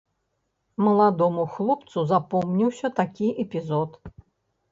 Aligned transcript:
Маладому 0.85 1.43
хлопцу 1.57 2.05
запомніўся 2.13 2.87
такі 3.01 3.27
эпізод. 3.43 4.01